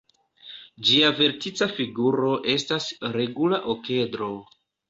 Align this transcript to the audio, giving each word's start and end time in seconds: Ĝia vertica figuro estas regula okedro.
Ĝia 0.87 1.11
vertica 1.19 1.69
figuro 1.81 2.33
estas 2.57 2.91
regula 3.19 3.63
okedro. 3.75 4.35